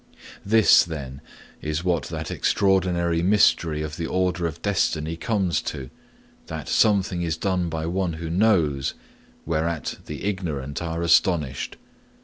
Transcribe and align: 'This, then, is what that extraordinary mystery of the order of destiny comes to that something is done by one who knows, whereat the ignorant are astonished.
'This, 0.43 0.83
then, 0.83 1.21
is 1.61 1.83
what 1.83 2.05
that 2.05 2.31
extraordinary 2.31 3.21
mystery 3.21 3.83
of 3.83 3.97
the 3.97 4.07
order 4.07 4.47
of 4.47 4.59
destiny 4.63 5.15
comes 5.15 5.61
to 5.61 5.91
that 6.47 6.67
something 6.67 7.21
is 7.21 7.37
done 7.37 7.69
by 7.69 7.85
one 7.85 8.13
who 8.13 8.27
knows, 8.27 8.95
whereat 9.45 9.99
the 10.07 10.23
ignorant 10.23 10.81
are 10.81 11.03
astonished. 11.03 11.77